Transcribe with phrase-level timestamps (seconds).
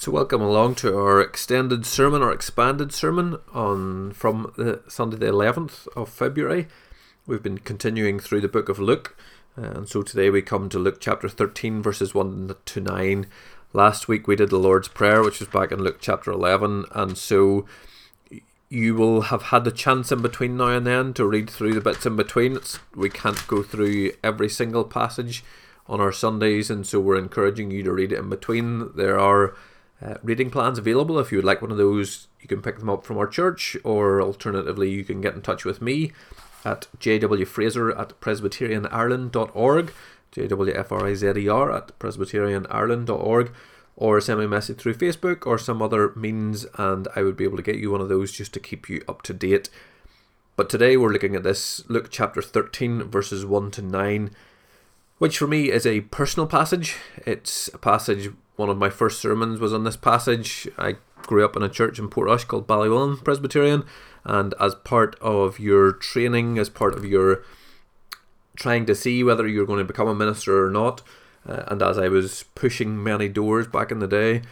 [0.00, 5.26] So welcome along to our extended sermon, our expanded sermon on from the Sunday the
[5.26, 6.68] 11th of February.
[7.26, 9.14] We've been continuing through the book of Luke,
[9.58, 13.26] uh, and so today we come to Luke chapter 13 verses 1 to 9.
[13.74, 17.18] Last week we did the Lord's Prayer, which was back in Luke chapter 11, and
[17.18, 17.66] so
[18.70, 21.80] you will have had the chance in between now and then to read through the
[21.82, 22.56] bits in between.
[22.56, 25.44] It's, we can't go through every single passage
[25.86, 28.96] on our Sundays, and so we're encouraging you to read it in between.
[28.96, 29.54] There are
[30.02, 31.18] uh, reading plans available.
[31.18, 33.76] If you would like one of those, you can pick them up from our church,
[33.84, 36.12] or alternatively, you can get in touch with me
[36.64, 39.92] at jwfraser at presbyterianireland.org,
[40.32, 43.52] jwfrizer at presbyterianireland.org,
[43.96, 47.44] or send me a message through Facebook or some other means, and I would be
[47.44, 49.68] able to get you one of those just to keep you up to date.
[50.56, 54.30] But today we're looking at this Luke chapter 13, verses 1 to 9,
[55.18, 56.96] which for me is a personal passage.
[57.26, 60.68] It's a passage one of my first sermons was on this passage.
[60.78, 63.84] I grew up in a church in Portrush called Ballywillan Presbyterian,
[64.22, 67.42] and as part of your training, as part of your
[68.56, 71.00] trying to see whether you're going to become a minister or not,
[71.48, 74.42] uh, and as I was pushing many doors back in the day,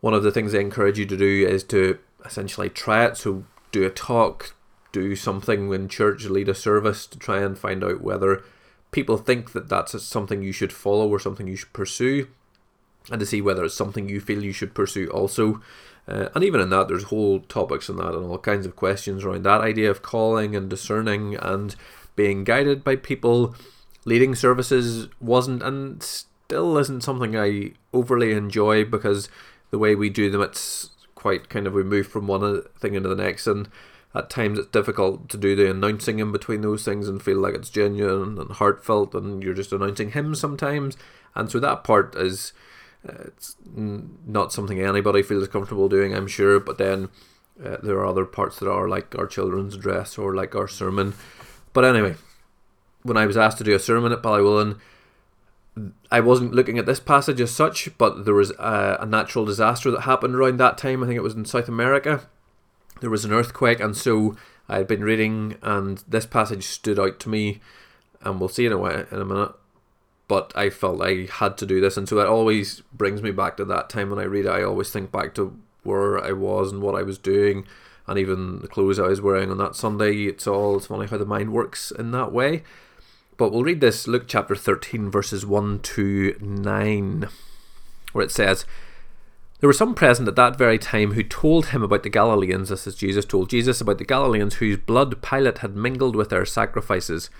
[0.00, 3.16] one of the things I encourage you to do is to essentially try it.
[3.16, 4.54] So do a talk,
[4.92, 8.44] do something in church, lead a service to try and find out whether
[8.90, 12.28] people think that that's something you should follow or something you should pursue
[13.10, 15.62] and to see whether it's something you feel you should pursue also.
[16.06, 19.24] Uh, and even in that, there's whole topics in that and all kinds of questions
[19.24, 21.76] around that idea of calling and discerning and
[22.16, 23.54] being guided by people.
[24.04, 29.28] Leading services wasn't and still isn't something I overly enjoy because
[29.70, 33.08] the way we do them, it's quite kind of we move from one thing into
[33.08, 33.68] the next, and
[34.14, 37.54] at times it's difficult to do the announcing in between those things and feel like
[37.54, 40.96] it's genuine and heartfelt, and you're just announcing hymn sometimes,
[41.34, 42.58] and so that part is uh,
[43.04, 46.60] it's not something anybody feels comfortable doing, I'm sure.
[46.60, 47.08] But then
[47.64, 51.14] uh, there are other parts that are like our children's dress or like our sermon.
[51.72, 52.16] But anyway,
[53.02, 54.78] when I was asked to do a sermon at Ballywillan,
[56.10, 59.92] I wasn't looking at this passage as such, but there was a, a, natural disaster
[59.92, 61.02] that happened around that time.
[61.02, 62.22] I think it was in South America.
[63.00, 64.36] There was an earthquake, and so
[64.68, 67.60] I had been reading, and this passage stood out to me,
[68.22, 69.52] and we'll see in a, way, in a minute
[70.28, 73.56] but I felt I had to do this, and so that always brings me back
[73.56, 74.50] to that time when I read it.
[74.50, 77.66] I always think back to where I was and what I was doing,
[78.06, 80.26] and even the clothes I was wearing on that Sunday.
[80.26, 82.62] It's all it's funny how the mind works in that way.
[83.38, 87.28] But we'll read this Luke chapter 13, verses 1 to 9,
[88.12, 88.66] where it says,
[89.60, 92.86] There were some present at that very time who told him about the Galileans, this
[92.86, 97.30] is Jesus told Jesus about the Galileans whose blood Pilate had mingled with their sacrifices.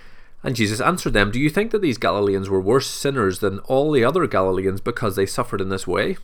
[0.42, 3.90] And Jesus answered them, Do you think that these Galileans were worse sinners than all
[3.90, 6.16] the other Galileans because they suffered in this way?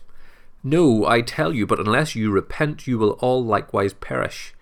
[0.63, 4.53] No, I tell you, but unless you repent, you will all likewise perish.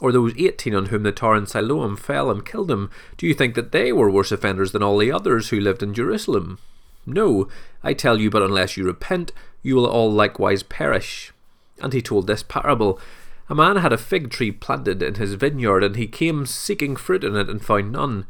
[0.00, 3.34] Or those eighteen on whom the tar in Siloam fell and killed him, do you
[3.34, 6.58] think that they were worse offenders than all the others who lived in Jerusalem?
[7.06, 7.48] No,
[7.82, 11.32] I tell you, but unless you repent, you will all likewise perish.
[11.80, 13.00] And he told this parable.
[13.48, 17.24] A man had a fig tree planted in his vineyard, and he came seeking fruit
[17.24, 18.26] in it and found none.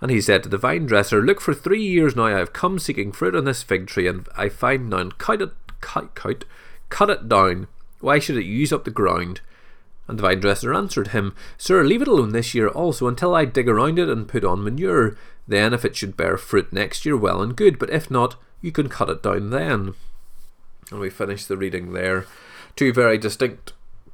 [0.00, 2.78] And he said to the vine dresser, Look, for three years now I have come
[2.78, 5.12] seeking fruit on this fig tree, and I find none.
[5.12, 5.50] Cut it,
[5.80, 6.44] cut, cut,
[6.88, 7.66] cut it down.
[8.00, 9.40] Why should it use up the ground?
[10.06, 13.44] And the vine dresser answered him, Sir, leave it alone this year also, until I
[13.44, 15.16] dig around it and put on manure.
[15.46, 18.72] Then, if it should bear fruit next year, well and good, but if not, you
[18.72, 19.94] can cut it down then.
[20.90, 22.26] And we finish the reading there.
[22.76, 23.72] Two very distinct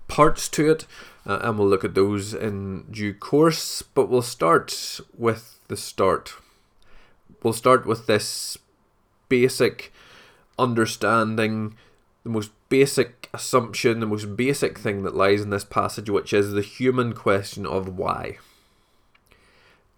[0.09, 0.87] parts to it,
[1.27, 3.83] uh, and we'll look at those in due course.
[3.83, 6.34] But we'll start with the start.
[7.42, 8.58] We'll start with this
[9.28, 9.92] basic
[10.58, 11.76] understanding,
[12.22, 16.52] the most basic assumption, the most basic thing that lies in this passage, which is
[16.52, 18.38] the human question of why.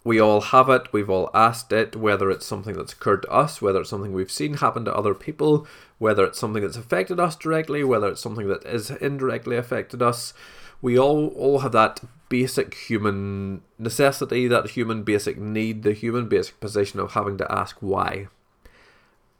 [0.03, 3.61] We all have it, we've all asked it, whether it's something that's occurred to us,
[3.61, 5.67] whether it's something we've seen happen to other people,
[5.97, 10.33] whether it's something that's affected us directly, whether it's something that is indirectly affected us.
[10.81, 16.59] We all, all have that basic human necessity, that human basic need, the human basic
[16.59, 18.27] position of having to ask why.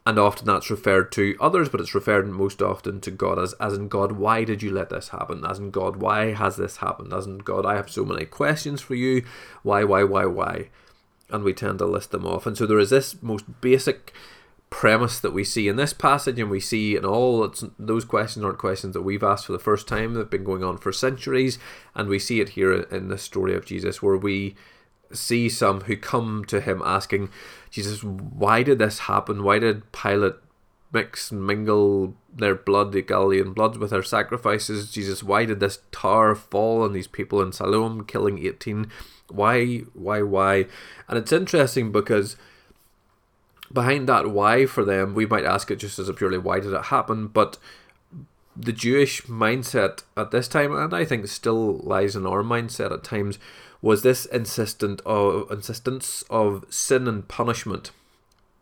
[0.05, 3.73] And often that's referred to others, but it's referred most often to God as, as
[3.73, 5.43] in God, why did you let this happen?
[5.45, 7.11] As in God, why has this happened?
[7.11, 9.25] As in God, I have so many questions for you.
[9.63, 10.69] Why, why, why, why?
[11.29, 12.45] And we tend to list them off.
[12.45, 14.13] And so there is this most basic
[14.69, 18.57] premise that we see in this passage and we see in all those questions aren't
[18.57, 21.57] questions that we've asked for the first time they've been going on for centuries
[21.95, 24.55] and we see it here in the story of jesus where we
[25.13, 27.29] see some who come to him asking
[27.71, 30.33] jesus why did this happen why did pilate
[30.91, 34.91] mix and mingle their blood, the Galilean blood, with their sacrifices.
[34.91, 38.89] Jesus, why did this tower fall on these people in Siloam, killing 18?
[39.29, 40.65] Why, why, why?
[41.07, 42.37] And it's interesting because
[43.71, 46.73] behind that why for them, we might ask it just as a purely why did
[46.73, 47.57] it happen, but
[48.55, 53.03] the Jewish mindset at this time, and I think still lies in our mindset at
[53.03, 53.37] times,
[53.81, 57.91] was this insistent of insistence of sin and punishment.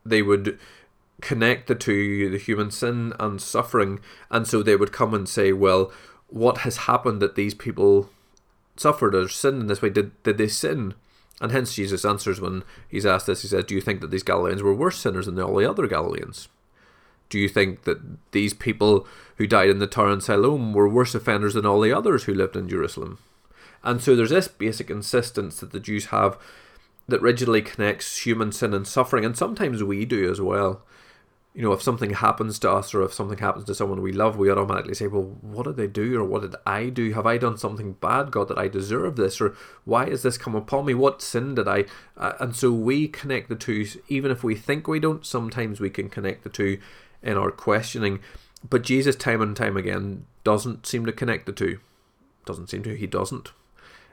[0.06, 0.60] They would
[1.22, 4.00] connect the two, the human sin and suffering,
[4.30, 5.92] and so they would come and say, Well,
[6.28, 8.10] what has happened that these people
[8.76, 9.90] suffered or sinned in this way?
[9.90, 10.94] Did did they sin?
[11.42, 14.24] And hence Jesus answers when he's asked this, he says, Do you think that these
[14.24, 16.48] Galileans were worse sinners than all the other Galileans?
[17.30, 18.00] Do you think that
[18.32, 21.92] these people who died in the Tower in Siloam were worse offenders than all the
[21.92, 23.18] others who lived in Jerusalem?
[23.84, 26.38] And so there's this basic insistence that the Jews have
[27.08, 30.84] that rigidly connects human sin and suffering, and sometimes we do as well
[31.56, 34.36] you know, if something happens to us or if something happens to someone we love,
[34.38, 37.14] we automatically say, well, what did they do or what did I do?
[37.14, 39.40] Have I done something bad, God, that I deserve this?
[39.40, 39.56] Or
[39.86, 40.94] why has this come upon me?
[40.94, 41.86] What sin did I?
[42.18, 45.90] Uh, and so we connect the two, even if we think we don't, sometimes we
[45.90, 46.78] can connect the two
[47.24, 48.20] in our questioning.
[48.70, 51.80] But Jesus, time and time again, doesn't seem to connect the two.
[52.46, 52.96] Doesn't seem to.
[52.96, 53.54] He doesn't.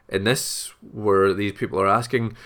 [0.09, 2.37] In this, where these people are asking,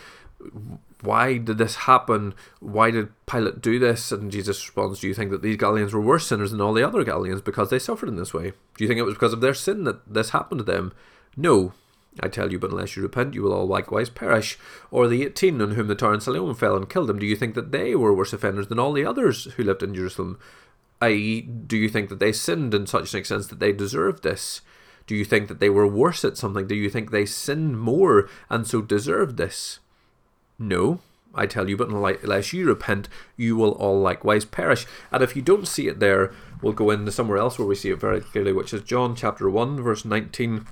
[1.02, 2.34] why did this happen?
[2.60, 4.10] Why did Pilate do this?
[4.10, 6.86] And Jesus responds, Do you think that these Galileans were worse sinners than all the
[6.86, 8.52] other Galileans because they suffered in this way?
[8.76, 10.92] Do you think it was because of their sin that this happened to them?
[11.36, 11.72] No.
[12.20, 14.58] I tell you, but unless you repent, you will all likewise perish.
[14.90, 17.36] Or the eighteen on whom the Tower and Siloam fell and killed them, do you
[17.36, 20.38] think that they were worse offenders than all the others who lived in Jerusalem?
[21.02, 24.62] I.e., do you think that they sinned in such an extent that they deserved this?
[25.06, 26.66] Do you think that they were worse at something?
[26.66, 29.80] Do you think they sinned more and so deserved this?
[30.58, 31.00] No,
[31.34, 34.86] I tell you, but unless you repent, you will all likewise perish.
[35.12, 36.32] And if you don't see it there,
[36.62, 39.50] we'll go into somewhere else where we see it very clearly, which is John chapter
[39.50, 40.66] 1, verse 19.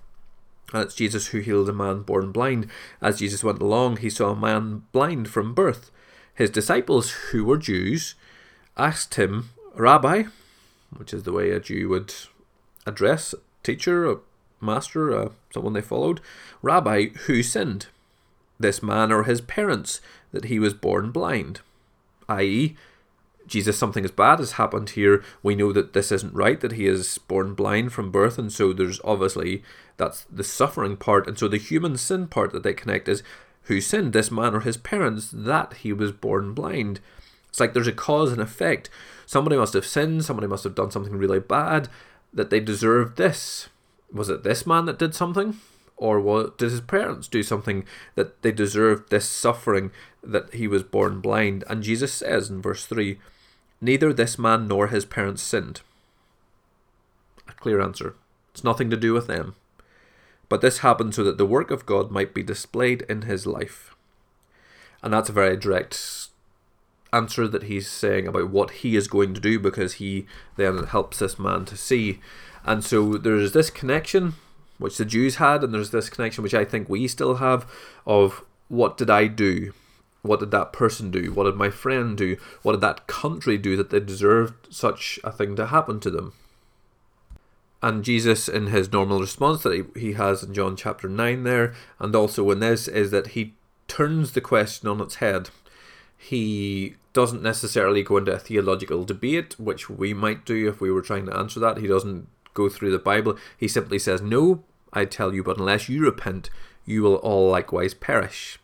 [0.72, 2.68] And it's Jesus who healed a man born blind.
[3.02, 5.90] As Jesus went along, he saw a man blind from birth.
[6.34, 8.14] His disciples, who were Jews,
[8.76, 10.24] asked him, Rabbi,
[10.96, 12.14] which is the way a Jew would
[12.86, 14.18] address a teacher, a
[14.60, 16.20] master, uh, someone they followed,
[16.62, 17.86] Rabbi, who sinned?
[18.64, 20.00] This man or his parents
[20.32, 21.60] that he was born blind.
[22.28, 22.76] I.e.,
[23.46, 25.22] Jesus, something as bad has happened here.
[25.42, 28.72] We know that this isn't right, that he is born blind from birth, and so
[28.72, 29.62] there's obviously
[29.98, 33.22] that's the suffering part, and so the human sin part that they connect is
[33.64, 37.00] who sinned, this man or his parents, that he was born blind.
[37.50, 38.88] It's like there's a cause and effect.
[39.26, 41.90] Somebody must have sinned, somebody must have done something really bad,
[42.32, 43.68] that they deserved this.
[44.10, 45.58] Was it this man that did something?
[45.96, 49.90] Or what did his parents do something that they deserved this suffering
[50.22, 51.64] that he was born blind?
[51.68, 53.18] And Jesus says in verse 3
[53.80, 55.82] Neither this man nor his parents sinned.
[57.48, 58.14] A clear answer.
[58.52, 59.54] It's nothing to do with them.
[60.48, 63.94] But this happened so that the work of God might be displayed in his life.
[65.02, 66.28] And that's a very direct
[67.12, 70.26] answer that he's saying about what he is going to do because he
[70.56, 72.20] then helps this man to see.
[72.64, 74.34] And so there's this connection
[74.78, 77.66] which the Jews had, and there's this connection which I think we still have
[78.06, 79.72] of what did I do?
[80.22, 81.32] What did that person do?
[81.32, 82.36] What did my friend do?
[82.62, 86.32] What did that country do that they deserved such a thing to happen to them?
[87.82, 91.74] And Jesus, in his normal response that he, he has in John chapter 9 there,
[91.98, 93.52] and also in this, is that he
[93.88, 95.50] turns the question on its head.
[96.16, 101.02] He doesn't necessarily go into a theological debate, which we might do if we were
[101.02, 101.76] trying to answer that.
[101.76, 103.36] He doesn't go through the Bible.
[103.58, 106.48] He simply says, No, I tell you, but unless you repent,
[106.86, 108.58] you will all likewise perish.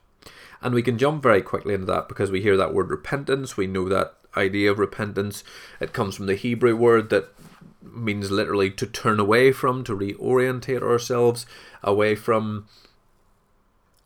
[0.63, 3.57] And we can jump very quickly into that because we hear that word repentance.
[3.57, 5.43] We know that idea of repentance.
[5.81, 7.35] It comes from the Hebrew word that
[7.83, 11.47] means literally to turn away from, to reorientate ourselves
[11.83, 12.67] away from.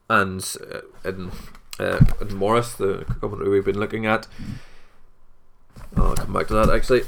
[0.08, 1.30] And uh, in,
[1.80, 4.28] uh, in Morris, the commentary we've been looking at,
[5.96, 7.02] I'll come back to that actually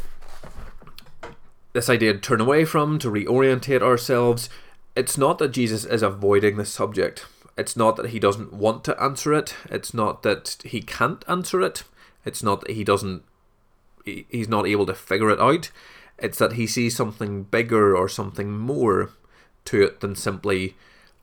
[1.76, 4.48] this idea to turn away from, to reorientate ourselves.
[4.96, 7.26] It's not that Jesus is avoiding the subject.
[7.58, 9.54] It's not that he doesn't want to answer it.
[9.70, 11.84] It's not that he can't answer it.
[12.24, 13.24] It's not that he doesn't,
[14.04, 15.70] he's not able to figure it out.
[16.18, 19.10] It's that he sees something bigger or something more
[19.66, 20.76] to it than simply,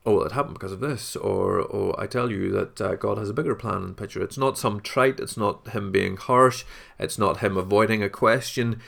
[0.06, 3.28] oh, it happened because of this, or oh, I tell you that uh, God has
[3.28, 4.22] a bigger plan in picture.
[4.22, 5.18] It's not some trite.
[5.18, 6.64] It's not him being harsh.
[6.96, 8.80] It's not him avoiding a question.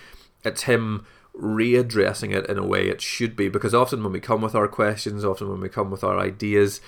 [0.44, 1.04] It's him
[1.40, 4.68] readdressing it in a way it should be because often when we come with our
[4.68, 6.80] questions often when we come with our ideas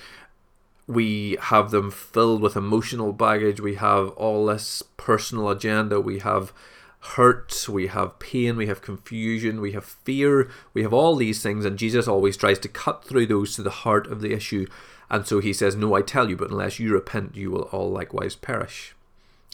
[0.87, 6.51] we have them filled with emotional baggage we have all this personal agenda we have
[6.99, 11.65] hurt, we have pain, we have confusion, we have fear, we have all these things,
[11.65, 14.67] and Jesus always tries to cut through those to the heart of the issue.
[15.09, 17.89] And so he says, No, I tell you, but unless you repent, you will all
[17.89, 18.95] likewise perish.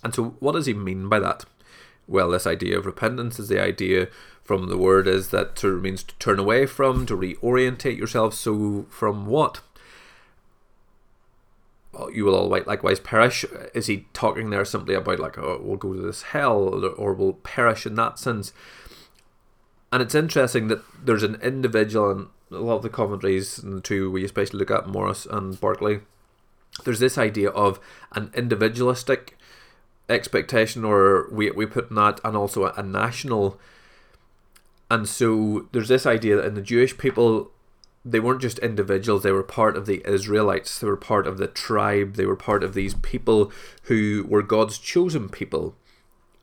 [0.03, 1.45] And so, what does he mean by that?
[2.07, 4.09] Well, this idea of repentance is the idea
[4.45, 8.33] from the word is that to means to turn away from, to reorientate yourself.
[8.35, 9.61] So, from what?
[12.13, 13.45] you will all likewise perish.
[13.73, 17.33] Is he talking there simply about like, oh, we'll go to this hell or we'll
[17.33, 18.53] perish in that sense?
[19.91, 23.81] And it's interesting that there's an individual and a lot of the commentaries and the
[23.81, 26.01] two we especially look at Morris and Barclay.
[26.83, 27.79] There's this idea of
[28.11, 29.37] an individualistic
[30.09, 33.59] expectation, or we we put in that, and also a, a national.
[34.89, 37.51] And so there's this idea that in the Jewish people,
[38.03, 41.47] they weren't just individuals, they were part of the Israelites, they were part of the
[41.47, 43.51] tribe, they were part of these people
[43.83, 45.75] who were God's chosen people.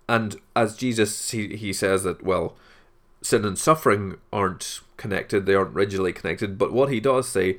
[0.09, 2.57] And as Jesus, he, he says that, well,
[3.23, 7.59] sin and suffering aren't connected, they aren't rigidly connected, but what he does say,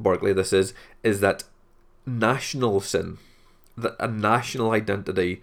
[0.00, 0.74] Barclay, this is,
[1.04, 1.44] is that
[2.04, 3.18] national sin,
[3.76, 5.40] that a national identity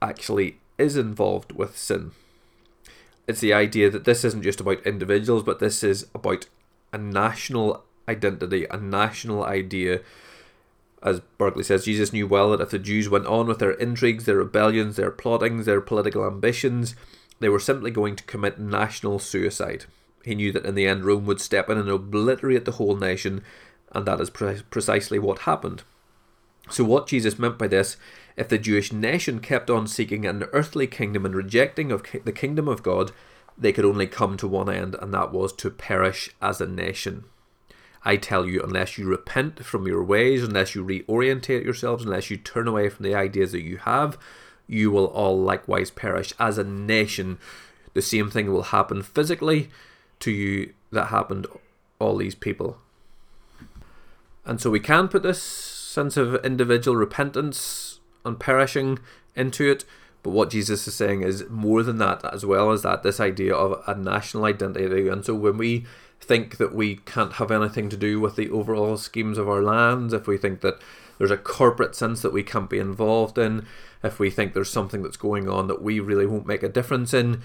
[0.00, 2.12] actually is involved with sin.
[3.26, 6.46] It's the idea that this isn't just about individuals, but this is about
[6.92, 10.00] a national identity, a national idea.
[11.02, 14.24] As Barclay says, Jesus knew well that if the Jews went on with their intrigues,
[14.24, 16.94] their rebellions, their plottings, their political ambitions,
[17.40, 19.84] they were simply going to commit national suicide.
[20.24, 23.44] He knew that in the end Rome would step in and obliterate the whole nation,
[23.92, 25.82] and that is pre- precisely what happened.
[26.68, 27.96] So, what Jesus meant by this,
[28.36, 32.68] if the Jewish nation kept on seeking an earthly kingdom and rejecting of the kingdom
[32.68, 33.12] of God,
[33.56, 37.24] they could only come to one end, and that was to perish as a nation.
[38.04, 42.36] I tell you, unless you repent from your ways, unless you reorientate yourselves, unless you
[42.36, 44.18] turn away from the ideas that you have,
[44.68, 46.32] you will all likewise perish.
[46.38, 47.38] As a nation,
[47.94, 49.70] the same thing will happen physically
[50.20, 51.46] to you that happened
[51.98, 52.78] all these people.
[54.44, 58.98] And so we can put this sense of individual repentance and perishing
[59.34, 59.84] into it,
[60.22, 63.54] but what Jesus is saying is more than that, as well as that, this idea
[63.54, 65.08] of a national identity.
[65.08, 65.86] And so when we
[66.20, 70.12] think that we can't have anything to do with the overall schemes of our lands,
[70.12, 70.80] if we think that
[71.18, 73.66] there's a corporate sense that we can't be involved in,
[74.02, 77.14] if we think there's something that's going on that we really won't make a difference
[77.14, 77.42] in,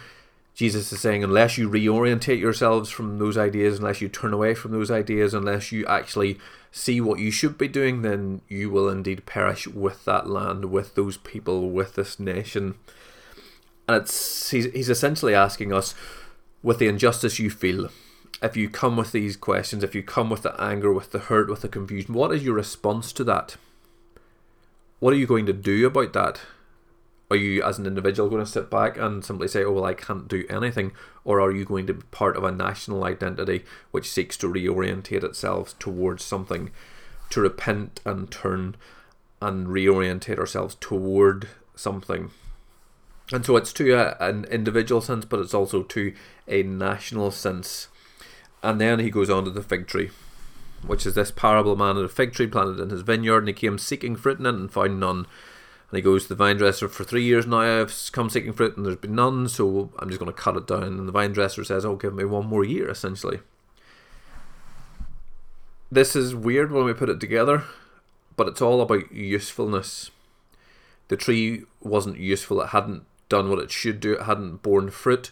[0.61, 4.71] Jesus is saying, unless you reorientate yourselves from those ideas, unless you turn away from
[4.71, 6.37] those ideas, unless you actually
[6.71, 10.93] see what you should be doing, then you will indeed perish with that land, with
[10.93, 12.75] those people, with this nation.
[13.87, 15.95] And it's he's, he's essentially asking us,
[16.61, 17.89] with the injustice you feel,
[18.39, 21.49] if you come with these questions, if you come with the anger, with the hurt,
[21.49, 23.55] with the confusion, what is your response to that?
[24.99, 26.41] What are you going to do about that?
[27.31, 29.93] Are you, as an individual, going to sit back and simply say, oh, well, I
[29.93, 30.91] can't do anything?
[31.23, 35.23] Or are you going to be part of a national identity which seeks to reorientate
[35.23, 36.71] itself towards something,
[37.29, 38.75] to repent and turn
[39.41, 42.31] and reorientate ourselves toward something?
[43.31, 46.13] And so it's to a, an individual sense, but it's also to
[46.49, 47.87] a national sense.
[48.61, 50.09] And then he goes on to the fig tree,
[50.85, 53.53] which is this parable man had a fig tree planted in his vineyard, and he
[53.53, 55.27] came seeking fruit in it and found none.
[55.91, 57.81] And he goes to the vine dresser for three years now.
[57.81, 60.65] I've come seeking fruit and there's been none, so I'm just going to cut it
[60.65, 60.83] down.
[60.83, 63.41] And the vine dresser says, "Oh, give me one more year." Essentially,
[65.91, 67.65] this is weird when we put it together,
[68.37, 70.11] but it's all about usefulness.
[71.09, 74.13] The tree wasn't useful; it hadn't done what it should do.
[74.13, 75.29] It hadn't borne fruit.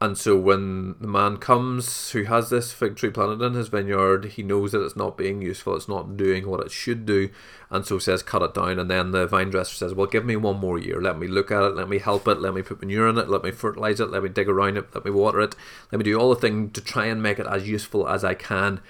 [0.00, 4.26] And so when the man comes who has this fig tree planted in his vineyard,
[4.26, 7.30] he knows that it's not being useful, it's not doing what it should do,
[7.68, 8.78] and so says, cut it down.
[8.78, 11.02] And then the vine dresser says, Well, give me one more year.
[11.02, 13.28] Let me look at it, let me help it, let me put manure in it,
[13.28, 15.56] let me fertilize it, let me dig around it, let me water it,
[15.90, 18.34] let me do all the things to try and make it as useful as I
[18.34, 18.80] can.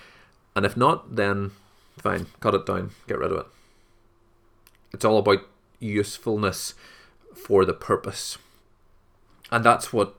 [0.55, 1.53] And if not, then
[1.97, 3.47] fine, cut it down, get rid of it.
[4.93, 5.41] It's all about
[5.81, 6.75] usefulness
[7.35, 8.37] for the purpose.
[9.51, 10.18] And that's what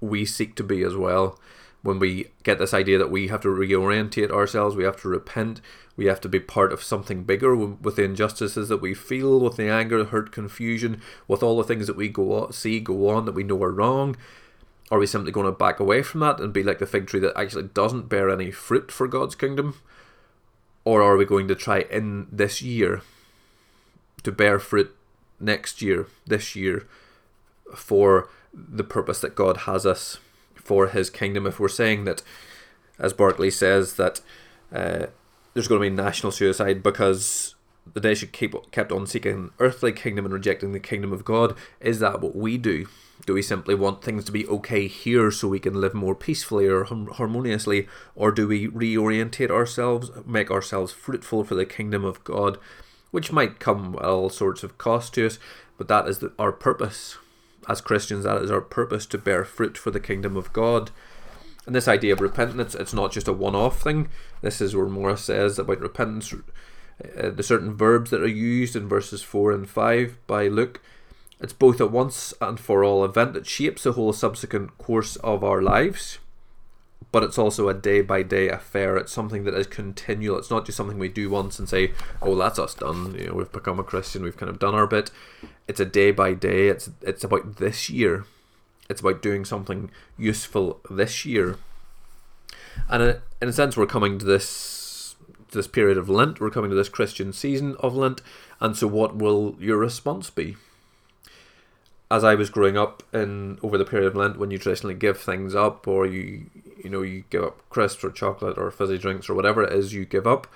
[0.00, 1.38] we seek to be as well
[1.82, 5.60] when we get this idea that we have to reorientate ourselves, we have to repent,
[5.96, 9.56] we have to be part of something bigger with the injustices that we feel, with
[9.56, 13.34] the anger, hurt, confusion, with all the things that we go see go on that
[13.34, 14.16] we know are wrong.
[14.90, 17.20] Are we simply going to back away from that and be like the fig tree
[17.20, 19.74] that actually doesn't bear any fruit for God's kingdom?
[20.84, 23.02] Or are we going to try in this year
[24.22, 24.96] to bear fruit
[25.38, 26.88] next year, this year,
[27.74, 30.18] for the purpose that God has us
[30.54, 31.46] for His kingdom.
[31.46, 32.22] If we're saying that,
[32.98, 34.20] as Barclay says, that
[34.72, 35.06] uh,
[35.54, 37.54] there's going to be national suicide because
[37.94, 41.56] the should keep kept on seeking earthly kingdom and rejecting the kingdom of God.
[41.80, 42.86] Is that what we do?
[43.26, 46.66] Do we simply want things to be okay here so we can live more peacefully
[46.66, 52.58] or harmoniously, or do we reorientate ourselves, make ourselves fruitful for the kingdom of God,
[53.10, 55.38] which might come at all sorts of cost to us,
[55.76, 57.16] but that is the, our purpose
[57.68, 58.24] as Christians.
[58.24, 60.90] That is our purpose to bear fruit for the kingdom of God.
[61.66, 64.08] And this idea of repentance, it's not just a one-off thing.
[64.40, 68.88] This is where Morris says about repentance uh, the certain verbs that are used in
[68.88, 70.80] verses 4 and 5 by Luke.
[71.40, 75.44] It's both a once and for all event that shapes the whole subsequent course of
[75.44, 76.18] our lives,
[77.10, 78.96] but it's also a day by day affair.
[78.96, 80.38] It's something that is continual.
[80.38, 83.34] It's not just something we do once and say, "Oh, that's us done." You know,
[83.34, 84.22] we've become a Christian.
[84.22, 85.10] We've kind of done our bit.
[85.66, 86.68] It's a day by day.
[86.68, 88.26] It's it's about this year.
[88.88, 91.56] It's about doing something useful this year.
[92.88, 95.16] And uh, in a sense, we're coming to this
[95.52, 96.40] this period of Lent.
[96.40, 98.20] We're coming to this Christian season of Lent.
[98.60, 100.56] And so, what will your response be?
[102.10, 105.18] As I was growing up in over the period of Lent, when you traditionally give
[105.18, 106.50] things up, or you
[106.82, 109.92] you know you give up crisps or chocolate or fizzy drinks or whatever it is
[109.92, 110.46] you give up,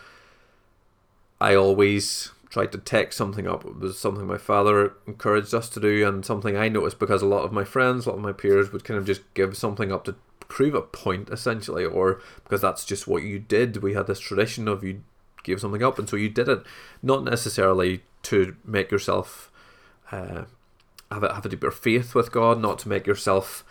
[1.41, 3.65] I always tried to take something up.
[3.65, 7.27] It was something my father encouraged us to do, and something I noticed because a
[7.27, 9.93] lot of my friends, a lot of my peers would kind of just give something
[9.93, 10.15] up to
[10.49, 13.79] prove a point essentially, or because that's just what you did.
[13.79, 15.03] We had this tradition of you
[15.43, 16.63] gave something up, and so you did it,
[17.03, 19.51] not necessarily to make yourself
[20.11, 20.45] uh,
[21.13, 23.65] have a, have a deeper faith with God, not to make yourself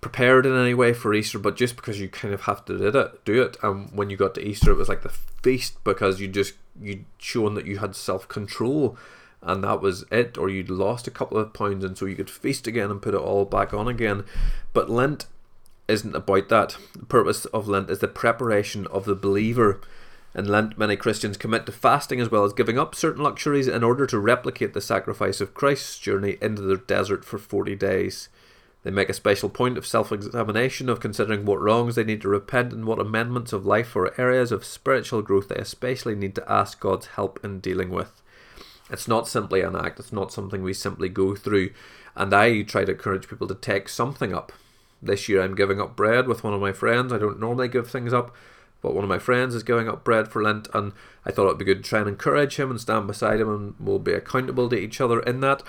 [0.00, 2.94] prepared in any way for Easter, but just because you kind of have to did
[2.94, 3.56] it, do it.
[3.62, 5.08] And when you got to Easter, it was like the
[5.42, 8.98] feast because you just you'd shown that you had self control,
[9.40, 10.36] and that was it.
[10.36, 13.14] Or you'd lost a couple of pounds, and so you could feast again and put
[13.14, 14.24] it all back on again.
[14.74, 15.26] But Lent
[15.88, 16.76] isn't about that.
[16.92, 19.80] The purpose of Lent is the preparation of the believer.
[20.34, 23.84] In Lent, many Christians commit to fasting as well as giving up certain luxuries in
[23.84, 28.28] order to replicate the sacrifice of Christ's journey into the desert for 40 days.
[28.82, 32.28] They make a special point of self examination, of considering what wrongs they need to
[32.28, 36.52] repent and what amendments of life or areas of spiritual growth they especially need to
[36.52, 38.20] ask God's help in dealing with.
[38.90, 41.70] It's not simply an act, it's not something we simply go through.
[42.16, 44.52] And I try to encourage people to take something up
[45.04, 47.12] this year I'm giving up bread with one of my friends.
[47.12, 48.34] I don't normally give things up,
[48.84, 50.92] but one of my friends is going up bread for Lent, and
[51.24, 53.74] I thought it'd be good to try and encourage him and stand beside him, and
[53.80, 55.62] we'll be accountable to each other in that.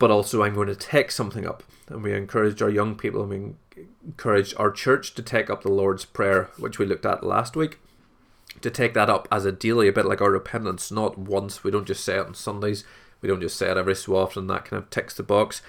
[0.00, 3.30] But also, I'm going to take something up, and we encouraged our young people, and
[3.30, 7.54] we encouraged our church to take up the Lord's Prayer, which we looked at last
[7.54, 7.78] week.
[8.60, 11.62] To take that up as a daily, a bit like our repentance, not once.
[11.62, 12.82] We don't just say it on Sundays.
[13.20, 14.48] We don't just say it every so often.
[14.48, 15.62] That kind of ticks the box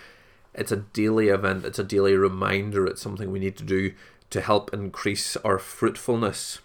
[0.58, 3.94] it's a daily event, it's a daily reminder, it's something we need to do
[4.30, 6.60] to help increase our fruitfulness.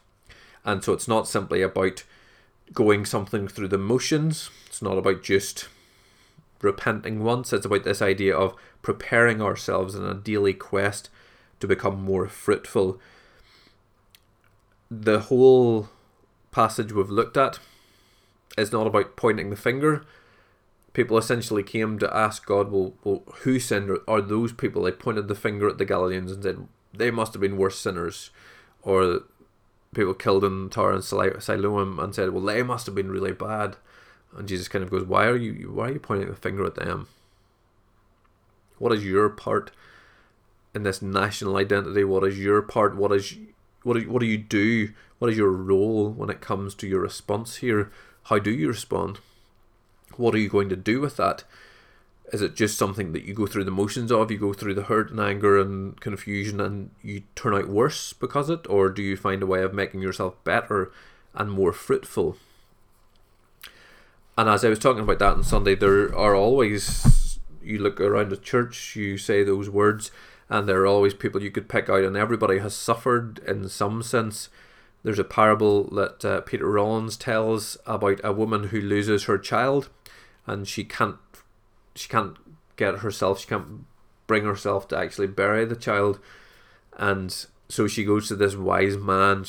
[0.64, 2.04] And so it's not simply about
[2.72, 5.68] going something through the motions, it's not about just
[6.60, 11.10] repenting once, it's about this idea of preparing ourselves in a daily quest
[11.60, 13.00] to become more fruitful.
[14.90, 15.88] The whole
[16.50, 17.58] passage we've looked at
[18.56, 20.04] is not about pointing the finger,
[20.92, 24.82] people essentially came to ask God, well, well who sinned are those people?
[24.82, 28.30] They pointed the finger at the Galileans and said they must have been worse sinners,
[28.82, 29.22] or
[29.94, 33.76] people killed in tower and Siloam and said, well, they must have been really bad.
[34.36, 36.76] And Jesus kind of goes, why are you why are you pointing the finger at
[36.76, 37.08] them?
[38.78, 39.70] What is your part
[40.74, 42.04] in this national identity?
[42.04, 42.96] What is your part?
[42.96, 43.36] What is
[43.82, 44.92] what do, what do you do?
[45.18, 47.90] What is your role when it comes to your response here?
[48.24, 49.20] How do you respond?
[50.16, 51.44] What are you going to do with that?
[52.32, 54.30] Is it just something that you go through the motions of?
[54.30, 58.48] You go through the hurt and anger and confusion and you turn out worse because
[58.48, 58.70] of it?
[58.70, 60.90] Or do you find a way of making yourself better
[61.34, 62.38] and more fruitful?
[64.38, 68.32] And as I was talking about that on Sunday, there are always, you look around
[68.32, 70.10] a church, you say those words,
[70.48, 74.02] and there are always people you could pick out, and everybody has suffered in some
[74.02, 74.48] sense.
[75.02, 79.90] There's a parable that uh, Peter Rollins tells about a woman who loses her child
[80.46, 81.18] and she can't
[81.94, 82.36] she can't
[82.76, 83.84] get herself she can't
[84.26, 86.18] bring herself to actually bury the child.
[86.96, 89.44] And so she goes to this wise man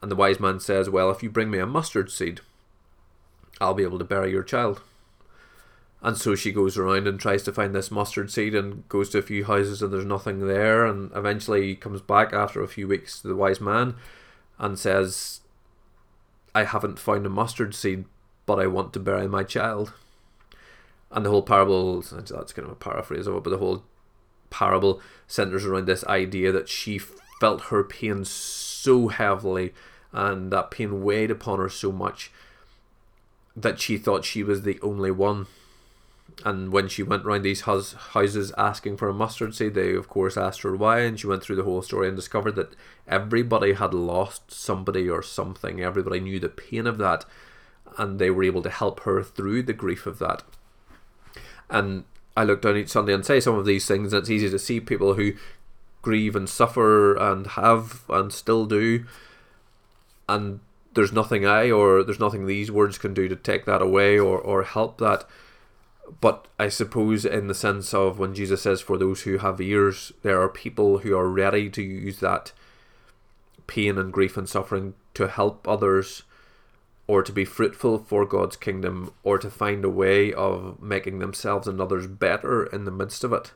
[0.00, 2.40] and the wise man says well if you bring me a mustard seed
[3.60, 4.80] i'll be able to bury your child.
[6.04, 9.18] And so she goes around and tries to find this mustard seed and goes to
[9.18, 10.84] a few houses and there's nothing there.
[10.84, 13.94] And eventually comes back after a few weeks to the wise man
[14.58, 15.40] and says
[16.54, 18.04] i haven't found a mustard seed
[18.46, 19.92] but i want to bury my child
[21.12, 23.84] and the whole parable that's kind of a paraphrase of it but the whole
[24.50, 29.72] parable centers around this idea that she felt her pain so heavily
[30.12, 32.30] and that pain weighed upon her so much
[33.56, 35.46] that she thought she was the only one.
[36.44, 40.36] And when she went round these houses asking for a mustard seed, they of course
[40.36, 42.74] asked her why, and she went through the whole story and discovered that
[43.06, 45.82] everybody had lost somebody or something.
[45.82, 47.26] Everybody knew the pain of that,
[47.98, 50.42] and they were able to help her through the grief of that.
[51.70, 52.04] And
[52.36, 54.58] I look down each Sunday and say some of these things, and it's easy to
[54.58, 55.32] see people who
[56.00, 59.04] grieve and suffer and have and still do,
[60.28, 60.60] and
[60.94, 64.38] there's nothing I or there's nothing these words can do to take that away or,
[64.38, 65.24] or help that.
[66.20, 70.12] But I suppose, in the sense of when Jesus says, For those who have ears,
[70.22, 72.52] there are people who are ready to use that
[73.66, 76.24] pain and grief and suffering to help others
[77.12, 81.68] or to be fruitful for God's kingdom or to find a way of making themselves
[81.68, 83.52] and others better in the midst of it.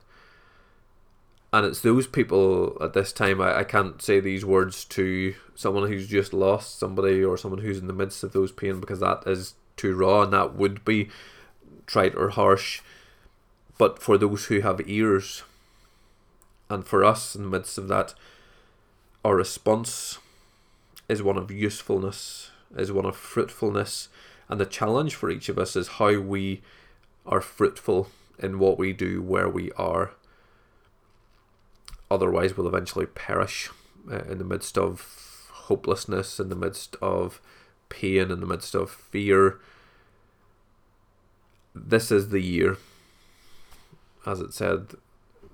[1.51, 5.87] And it's those people at this time, I, I can't say these words to someone
[5.87, 9.23] who's just lost somebody or someone who's in the midst of those pain because that
[9.25, 11.09] is too raw and that would be
[11.87, 12.81] trite or harsh.
[13.79, 15.41] But for those who have ears,
[16.69, 18.13] and for us in the midst of that,
[19.25, 20.19] our response
[21.09, 24.09] is one of usefulness, is one of fruitfulness,
[24.49, 26.61] and the challenge for each of us is how we
[27.25, 30.11] are fruitful in what we do where we are.
[32.09, 33.69] Otherwise, we'll eventually perish
[34.09, 37.41] uh, in the midst of hopelessness, in the midst of
[37.89, 39.59] pain, in the midst of fear.
[41.75, 42.77] This is the year.
[44.25, 44.95] As it said,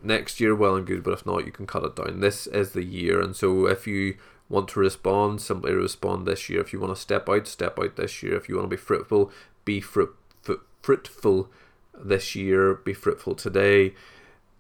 [0.04, 2.19] next year, well and good, but if not, you can cut it down.
[2.19, 4.17] This is the year, and so if you
[4.49, 6.62] want to respond, simply respond this year.
[6.62, 8.36] If you want to step out, step out this year.
[8.36, 9.32] If you want to be fruitful,
[9.65, 10.15] be fruit,
[10.82, 11.49] fruitful
[11.97, 12.75] this year.
[12.75, 13.93] Be fruitful today.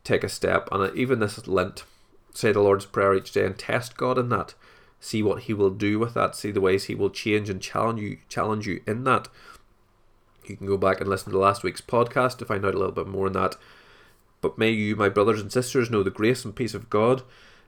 [0.03, 1.85] Take a step, and even this Lent,
[2.33, 4.53] say the Lord's Prayer each day and test God in that.
[4.99, 6.35] See what He will do with that.
[6.35, 9.29] See the ways He will change and challenge you, challenge you in that.
[10.45, 12.91] You can go back and listen to last week's podcast to find out a little
[12.91, 13.55] bit more on that.
[14.41, 17.23] But may you, my brothers and sisters, know the grace and peace of God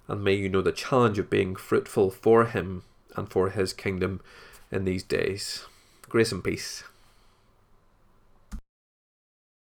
[0.07, 2.83] and may you know the challenge of being fruitful for Him
[3.15, 4.21] and for His kingdom
[4.71, 5.65] in these days.
[6.09, 6.83] Grace and peace.